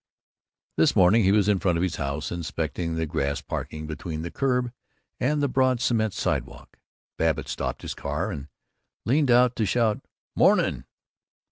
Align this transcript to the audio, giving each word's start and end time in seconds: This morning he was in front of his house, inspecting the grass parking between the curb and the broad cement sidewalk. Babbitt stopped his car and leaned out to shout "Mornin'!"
This 0.77 0.95
morning 0.95 1.25
he 1.25 1.31
was 1.31 1.47
in 1.47 1.59
front 1.59 1.77
of 1.77 1.83
his 1.83 1.97
house, 1.97 2.31
inspecting 2.31 2.95
the 2.95 3.05
grass 3.05 3.39
parking 3.39 3.85
between 3.85 4.23
the 4.23 4.31
curb 4.31 4.71
and 5.19 5.43
the 5.43 5.47
broad 5.47 5.79
cement 5.79 6.15
sidewalk. 6.15 6.79
Babbitt 7.19 7.47
stopped 7.47 7.83
his 7.83 7.93
car 7.93 8.31
and 8.31 8.47
leaned 9.05 9.29
out 9.29 9.55
to 9.57 9.65
shout 9.67 10.03
"Mornin'!" 10.35 10.85